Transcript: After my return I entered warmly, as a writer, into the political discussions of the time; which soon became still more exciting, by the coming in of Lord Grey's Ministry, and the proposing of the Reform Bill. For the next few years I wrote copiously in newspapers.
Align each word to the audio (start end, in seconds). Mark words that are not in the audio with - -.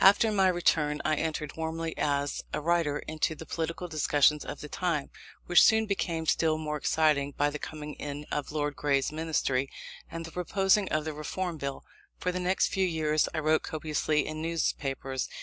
After 0.03 0.31
my 0.31 0.47
return 0.47 0.99
I 1.05 1.13
entered 1.17 1.55
warmly, 1.55 1.93
as 1.95 2.43
a 2.51 2.59
writer, 2.59 2.97
into 3.07 3.35
the 3.35 3.45
political 3.45 3.87
discussions 3.87 4.43
of 4.43 4.59
the 4.59 4.67
time; 4.67 5.11
which 5.45 5.61
soon 5.61 5.85
became 5.85 6.25
still 6.25 6.57
more 6.57 6.75
exciting, 6.75 7.33
by 7.37 7.51
the 7.51 7.59
coming 7.59 7.93
in 7.93 8.25
of 8.31 8.51
Lord 8.51 8.75
Grey's 8.75 9.11
Ministry, 9.11 9.69
and 10.09 10.25
the 10.25 10.31
proposing 10.31 10.89
of 10.89 11.05
the 11.05 11.13
Reform 11.13 11.57
Bill. 11.57 11.85
For 12.17 12.31
the 12.31 12.39
next 12.39 12.69
few 12.69 12.87
years 12.87 13.29
I 13.35 13.41
wrote 13.41 13.61
copiously 13.61 14.25
in 14.25 14.41
newspapers. 14.41 15.29